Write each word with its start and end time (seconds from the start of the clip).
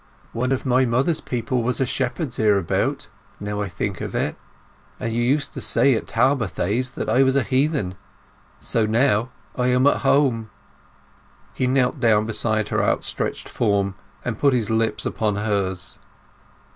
"One 0.33 0.51
of 0.51 0.65
my 0.65 0.83
mother's 0.83 1.21
people 1.21 1.61
was 1.61 1.79
a 1.79 1.85
shepherd 1.85 2.33
hereabouts, 2.33 3.07
now 3.39 3.61
I 3.61 3.67
think 3.69 4.01
of 4.01 4.15
it. 4.15 4.35
And 4.99 5.13
you 5.13 5.21
used 5.21 5.53
to 5.53 5.61
say 5.61 5.93
at 5.93 6.07
Talbothays 6.07 6.95
that 6.95 7.07
I 7.07 7.21
was 7.21 7.35
a 7.35 7.43
heathen. 7.43 7.93
So 8.59 8.87
now 8.87 9.29
I 9.55 9.67
am 9.67 9.85
at 9.85 9.97
home." 9.97 10.49
He 11.53 11.67
knelt 11.67 11.99
down 11.99 12.25
beside 12.25 12.69
her 12.69 12.83
outstretched 12.83 13.47
form, 13.47 13.93
and 14.25 14.39
put 14.39 14.55
his 14.55 14.71
lips 14.71 15.05
upon 15.05 15.35
hers. 15.35 15.99